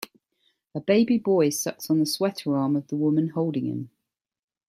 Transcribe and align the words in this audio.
A 0.73 0.79
baby 0.81 1.19
boy 1.19 1.51
sucks 1.51 1.87
on 1.91 1.99
the 1.99 2.07
sweater 2.07 2.57
arm 2.57 2.75
of 2.75 2.87
the 2.87 2.95
woman 2.95 3.29
holding 3.29 3.67
him 3.67 3.91